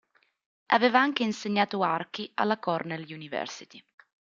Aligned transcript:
Aveva 0.73 0.99
anche 0.99 1.21
insegnato 1.21 1.83
archi 1.83 2.31
alla 2.33 2.57
Cornell 2.57 3.05
University. 3.07 3.85